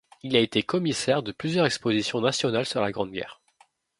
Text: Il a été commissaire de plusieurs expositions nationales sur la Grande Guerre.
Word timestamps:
Il 0.23 0.35
a 0.35 0.39
été 0.39 0.63
commissaire 0.63 1.21
de 1.21 1.31
plusieurs 1.31 1.67
expositions 1.67 2.21
nationales 2.21 2.65
sur 2.65 2.81
la 2.81 2.91
Grande 2.91 3.11
Guerre. 3.11 3.39